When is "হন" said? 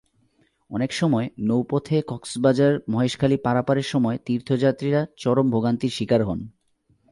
6.25-6.39